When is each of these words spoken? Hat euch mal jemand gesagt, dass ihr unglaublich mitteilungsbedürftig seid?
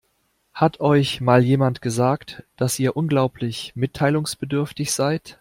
Hat 0.55 0.79
euch 0.79 1.21
mal 1.21 1.43
jemand 1.43 1.83
gesagt, 1.83 2.41
dass 2.57 2.79
ihr 2.79 2.97
unglaublich 2.97 3.73
mitteilungsbedürftig 3.75 4.91
seid? 4.91 5.37